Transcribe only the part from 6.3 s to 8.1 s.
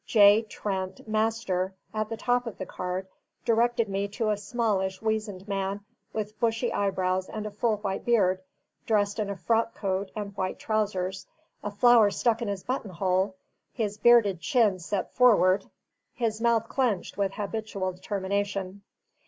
bushy eyebrows and full white